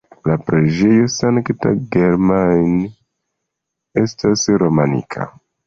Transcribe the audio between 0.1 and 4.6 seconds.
La preĝejo Sankta Germain estas